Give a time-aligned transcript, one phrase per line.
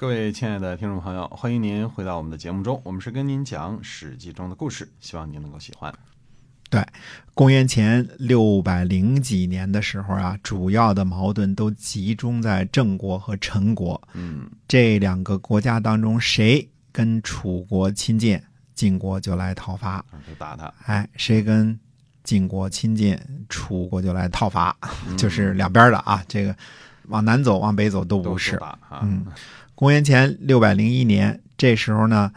[0.00, 2.80] 各位亲爱的听众朋友，欢迎您回到我们的节目中。
[2.84, 5.92] 我们是跟您讲《史记》中的故事，希望您能够喜欢。
[6.70, 6.82] 对，
[7.34, 14.00] 公元前六百零几年的时候啊，主要的矛盾都集中在郑国和陈国。
[14.14, 18.40] 嗯，这两个国家当中，谁跟楚国亲近，
[18.74, 20.72] 晋国就来讨伐；就打他。
[20.86, 21.78] 哎，谁跟
[22.24, 23.18] 晋国亲近，
[23.50, 24.74] 楚国就来讨伐，
[25.06, 26.24] 嗯就是两边的啊。
[26.26, 26.56] 这个
[27.08, 28.56] 往南走，往北走都不是。
[28.56, 28.78] 啊。
[29.02, 29.26] 嗯，
[29.80, 32.30] 公元前六百零一年，这时候呢，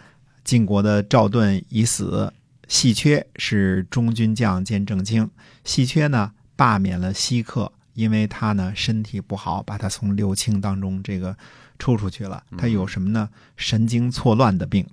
[0.46, 2.32] 晋国的赵盾已死，
[2.70, 5.30] 细缺是中军将兼正卿。
[5.66, 11.36] 细缺呢罢免了西克，因为他呢身体不好，把他从六卿当中这个
[11.78, 12.42] 抽出去了。
[12.58, 13.28] 他有什么呢？
[13.58, 14.88] 神经错乱的病。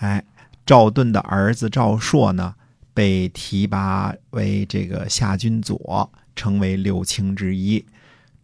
[0.00, 0.24] 哎，
[0.66, 2.56] 赵盾的儿子赵朔呢，
[2.92, 7.86] 被提拔为这个夏军左，成为六卿之一。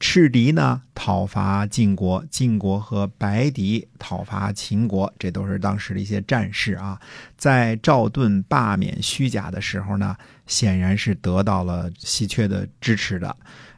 [0.02, 7.00] 赤狄呢讨伐晋国，晋国和白狄讨伐秦国，这都是当时的一些战事啊。
[7.36, 10.16] 在赵盾罢免虚假的时候呢，
[10.48, 13.36] 显然是得到了稀缺的支持的。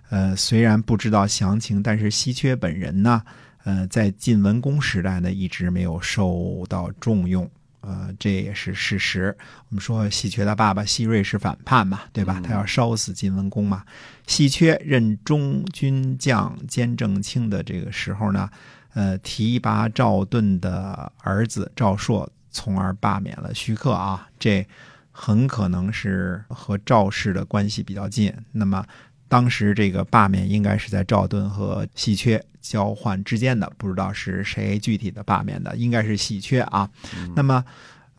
[0.08, 3.22] 呃，虽然不知道详情，但是稀缺本人呢，
[3.64, 7.48] 呃，在晋文公时代呢，一直没有受到重用。
[7.86, 9.36] 呃，这也是事实。
[9.68, 12.40] 我们说喜鹊的爸爸细锐是反叛嘛，对吧？
[12.42, 13.84] 他要烧死晋文公嘛。
[14.26, 18.48] 喜鹊任中军将兼正卿的这个时候呢，
[18.94, 24.28] 呃，提拔赵盾的儿子赵朔，从而罢免了徐克啊。
[24.38, 24.66] 这
[25.12, 28.32] 很可能是和赵氏的关系比较近。
[28.52, 28.84] 那么
[29.28, 36.88] 当时这个罢免应该是在赵盾和细缺交换之间的，不知道是谁具体的罢免的，应该是细缺啊。
[37.34, 37.64] 那么，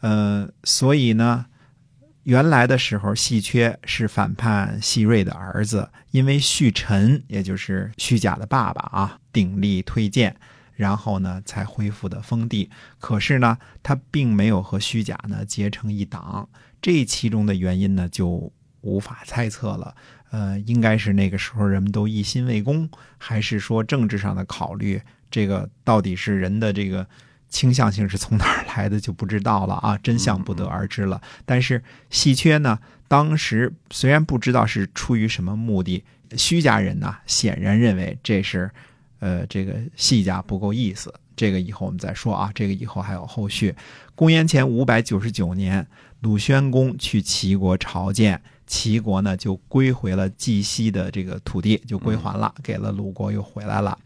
[0.01, 1.45] 呃，所以呢，
[2.23, 10.35] 原来的时候，细缺是反叛细锐的儿子，因为续臣，也就是虚假的爸爸啊，鼎力推荐，
[10.73, 12.69] 然后呢才恢复的封地。
[12.99, 16.49] 可是呢，他并没有和虚假呢结成一党，
[16.81, 19.95] 这其中的原因呢就无法猜测了。
[20.35, 25.01] 呃，应该是那个时候人们都一心为公，还是说政治上的考虑？
[25.31, 27.07] 这个到底是人的这个
[27.47, 31.21] 倾向性是从哪儿来的就不知道了啊，真相不得而知了。
[31.45, 36.03] 但是戏缺呢，当时虽然不知道是出于什么目的，
[36.35, 38.69] 虚家人呢显然认为这是，
[39.19, 41.13] 呃，这个戏家不够意思。
[41.37, 43.73] 这个以后我们再说啊，这个以后还有后续。
[44.15, 45.87] 公元前五百九十九年，
[46.19, 48.41] 鲁宣公去齐国朝见。
[48.67, 53.97] 齐国呢就归回了冀西的这个土地，就归还了，给了鲁国，又回来了。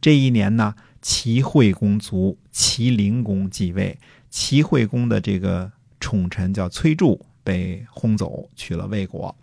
[0.00, 3.98] 这一年呢，齐惠公卒，齐灵公继位。
[4.30, 9.34] 齐惠公的这个宠臣叫崔杼，被轰走，去了魏国。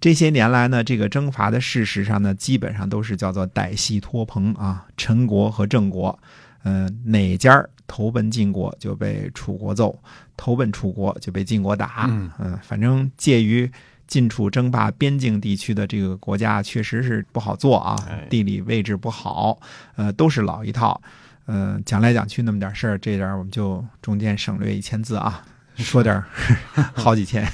[0.00, 4.86] 这些年来呢，这个征伐的事实上呢，基本上都是叫做歹戏拖棚啊。
[4.96, 6.18] 陈国和郑国，
[6.62, 9.98] 嗯，哪家投奔晋国就被楚国揍。
[10.36, 12.06] 投奔楚国就被晋国打，
[12.38, 13.68] 嗯，反正介于
[14.06, 17.96] 晋楚争霸边境地区的这个国家确实是不好做啊，
[18.30, 19.58] 地理位置不好，
[19.96, 21.02] 呃，都是老一套，
[21.46, 25.44] 呃，讲来讲去那么点事儿，这点我们就中间省略一千字啊，
[25.74, 26.22] 说点
[26.94, 27.44] 好几千，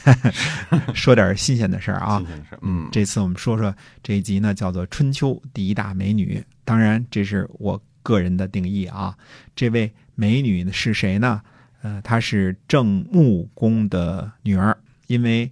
[0.95, 9.19] 说点新鲜的事儿啊，新鲜的事，嗯，这次我们说说这一集呢，叫做《春秋第一大美女》，当然这是我个人的定义啊，
[9.56, 11.42] 这位美女是谁呢？
[11.82, 14.76] 呃，她是郑穆公的女儿，
[15.09, 15.50] 因为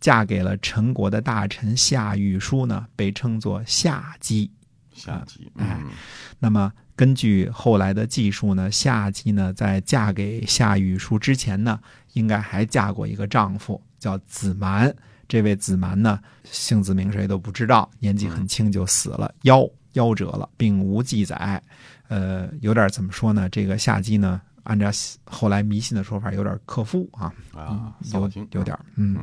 [0.00, 4.50] 嫁给了陈国的大臣夏玉书呢，被称作夏姬。
[4.92, 5.90] 夏姬，哎，嗯
[6.38, 11.78] 那么根据后来的记述呢，夏姬呢在嫁给夏玉书之前呢，
[12.14, 14.94] 应该还嫁过一个丈夫，叫子蛮。
[15.28, 21.62] 这位子蛮呢，姓字名谁都不知道，年纪很轻就死了，夭夭折了，并无记载。
[22.08, 23.48] 呃，有点怎么说呢？
[23.48, 24.40] 这个夏姬呢？
[24.64, 24.88] 按照
[25.24, 29.18] 后来迷信的说法，有点克夫啊，啊，有有有点，嗯，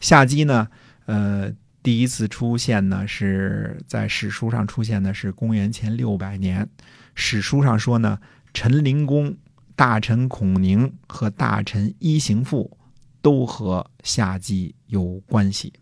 [0.00, 0.68] 夏姬呢，
[1.06, 1.50] 呃，
[1.82, 6.68] 第一次出现呢是在史书上出现的是公元前六百年，
[7.14, 8.18] 史书上说呢，
[8.52, 9.34] 陈灵公、
[9.74, 12.76] 大臣孔宁和大臣伊行父
[13.22, 15.72] 都和夏姬有关系，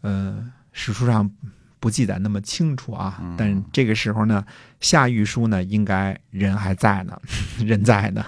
[0.00, 1.30] 呃，史书上。
[1.80, 4.44] 不记载那么清楚啊，但这个时候呢，
[4.80, 7.20] 夏玉书呢应该人还在呢，
[7.64, 8.24] 人在呢，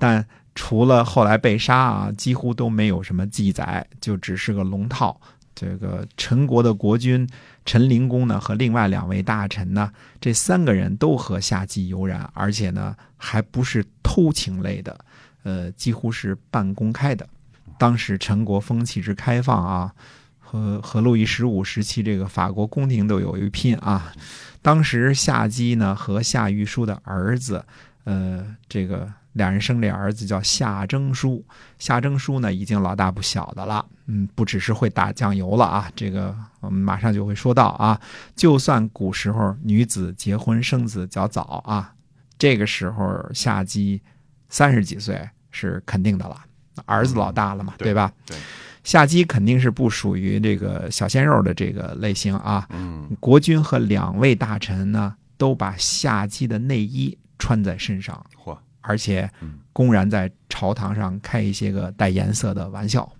[0.00, 5.20] 但除了后来被杀啊，几乎都没有什么记载，就只是个龙套。
[5.54, 7.26] 这个陈国的国君
[7.64, 9.90] 陈灵公呢和另外两位大臣呢，
[10.20, 14.98] 这三个人都和夏姬有染，而且呢还不是偷情类的，
[15.44, 17.26] 呃，几乎是半公开的。
[17.78, 19.92] 当时陈国风气之开放啊。
[20.46, 24.12] 和和路易十五时期这个法国宫廷都有一拼啊。
[24.62, 27.64] 当时夏姬呢和夏玉书的儿子，
[28.04, 31.44] 呃，这个俩人生这儿子叫夏征舒。
[31.78, 35.90] 夏征舒呢已经老大不小的了，嗯，不只是会打酱油了啊。
[35.94, 38.00] 这个我们马上就会说到啊。
[38.34, 41.92] 就算古时候女子结婚生子较早啊，
[42.38, 44.00] 这个时候夏姬
[44.48, 46.40] 三十几岁是肯定的了，
[46.86, 48.12] 儿子老大了嘛，对吧？
[48.24, 48.36] 对，
[48.86, 52.64] 夏姬肯定是不属于这个小鲜肉的这个类型啊。
[52.70, 63.12] 嗯国君和两位大臣呢，都把夏姬的内衣穿在身上，嚯，而且嗯公然在朝堂上开一些个带颜色的玩笑。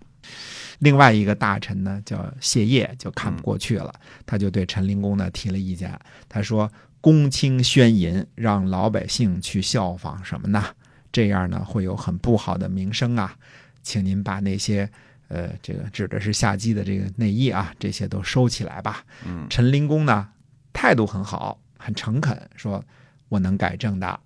[0.78, 3.92] 另外一个大臣呢，叫谢烨，就看不过去了，
[4.24, 5.98] 他就对陈灵公呢提了意见。
[6.28, 6.70] 他说
[7.00, 10.62] ：“公卿宣淫，让老百姓去效仿什么呢？
[11.10, 13.34] 这样呢会有很不好的名声啊，
[13.82, 14.88] 请您把那些。”
[15.28, 19.04] 呃，这个指的是夏姬的这个内衣啊，这些都收起来吧。
[19.26, 20.28] 嗯陈灵公呢
[20.72, 22.84] 态度很好，很诚恳，说
[23.28, 24.20] 我能改正的。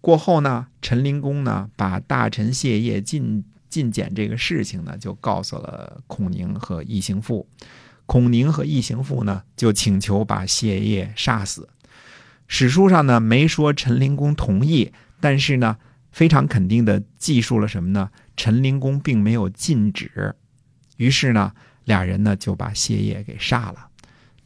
[0.00, 7.48] 过后呢，陈灵公呢把大臣谢烨进进谏这个事情呢，就告诉了孔宁和易行父。
[8.06, 11.68] 孔宁和易行父呢，就请求把谢烨杀死。
[12.48, 15.78] 史书上呢没说陈灵公同意，但是呢
[16.10, 18.10] 非常肯定的记述了什么呢？
[18.36, 20.34] 陈灵公并没有禁止。
[20.96, 21.52] 于是呢，
[21.84, 23.88] 俩人呢就把谢烨给杀了。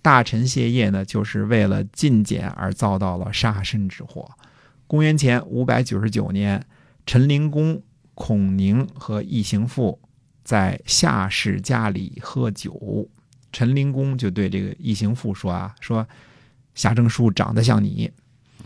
[0.02, 4.30] 大臣谢烨呢，就是为了进谏而遭到了杀身之祸。
[4.86, 6.64] 公元前五百九十九年，
[7.04, 7.82] 陈灵公、
[8.14, 9.98] 孔宁和异行父
[10.44, 13.08] 在夏氏家里喝酒，
[13.50, 16.06] 陈灵公就对这个异行父说啊，说
[16.76, 18.10] 夏征舒长得像你。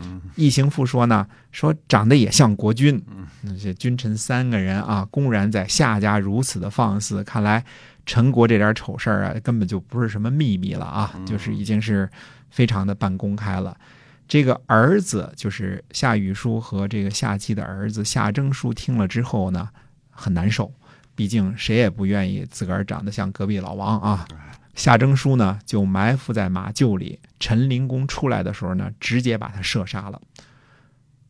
[0.03, 3.01] 嗯异行父说呢，说长得也像国君。
[3.07, 7.63] 嗯那些君臣三个人啊，公然在夏家如此的放肆，看来
[8.05, 12.07] 陈国这点丑事儿啊，根本就不是什么秘密了啊，嗯就是已经是
[12.49, 13.75] 非常的半公开了。
[14.27, 19.67] 这个儿子就是夏雨叔和这个夏姬的儿子夏征舒，听了之后呢，
[20.09, 20.71] 很难受，
[21.15, 24.27] 毕竟谁也不愿意自个儿长得像隔壁老王啊。
[24.73, 27.19] 夏征舒呢，就埋伏在马厩里。
[27.39, 30.21] 陈灵公出来的时候呢，直接把他射杀了。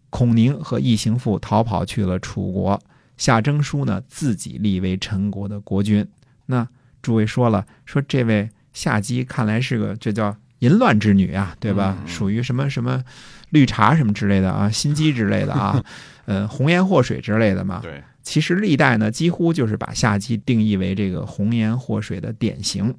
[0.09, 2.81] 孔宁和异行父逃跑去了楚国，
[3.17, 6.07] 夏征舒呢自己立为陈国的国君。
[6.45, 6.67] 那
[7.01, 11.97] 诸位说了，说这位夏姬看来是个这叫淫乱之女啊，对吧？
[12.07, 13.03] 属于什么什么
[13.51, 15.83] 绿茶什么之类的啊，心机之类的啊，
[16.25, 17.79] 呃，红颜祸水之类的嘛。
[17.81, 22.95] 对，其实历代呢，几乎就是把夏姬定义为这个红颜祸水的典型。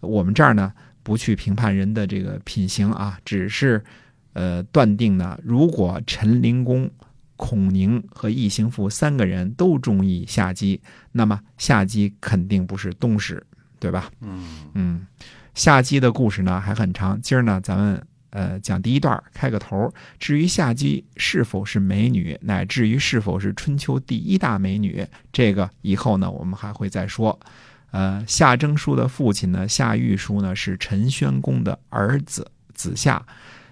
[0.00, 0.72] 我们这儿呢，
[1.02, 3.82] 不去评判人的这个品行啊，只是
[4.32, 6.90] 呃断定呢，如果陈灵公、
[7.36, 10.80] 孔宁和异行父三个人都中意夏姬，
[11.12, 13.44] 那么夏姬肯定不是东施，
[13.78, 14.10] 对吧？
[14.20, 15.06] 嗯嗯，
[15.54, 19.92] 夏姬的故事呢还很长，今儿呢咱们呃讲第一段，开个头。
[20.18, 27.38] 至于夏姬是否是美女，乃至于是否是春秋第一大美女，这个以后呢我们还会再说。
[27.90, 33.22] 呃，夏征舒的父亲呢，夏玉书呢是陈宣公的儿子子夏，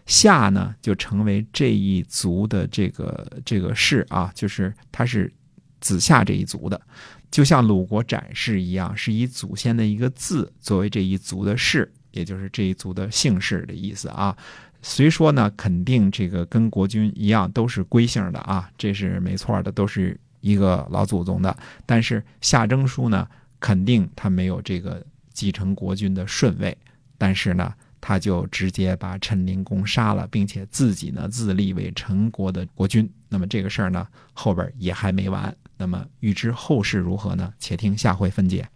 [0.04, 5.32] 夏呢就成为这一族的这个这个氏啊，就是他是
[5.80, 6.80] 子夏这一族的。
[7.30, 14.36] 就像鲁国展氏一样，是以祖先的一个字作为这一族的氏，也就是这一族的姓氏的意思啊。
[14.82, 21.56] 虽说呢，肯定这个跟国君一样都是归姓的啊，这是没错的，都是一个老祖宗的。
[21.86, 23.28] 但是夏征舒呢，
[23.60, 26.76] 肯定他没有这个继承国君的顺位，
[27.16, 33.08] 但是呢，他就直接把陈灵公杀了，并且自己呢自立为陈国的国君。
[33.28, 35.54] 那么这个事儿呢，后边也还没完。
[35.80, 37.54] 那么预知后事如何呢？
[37.58, 38.68] 且听下回分解。